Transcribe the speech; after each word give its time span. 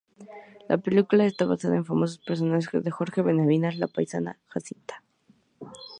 La 0.67 0.79
película 0.79 1.25
está 1.27 1.45
basada 1.45 1.75
en 1.75 1.81
el 1.81 1.85
famoso 1.85 2.19
personaje 2.25 2.79
de 2.81 2.89
Jorge 2.89 3.21
Benavides, 3.21 3.77
La 3.77 3.85
paisana 3.85 4.39
Jacinta. 4.47 5.03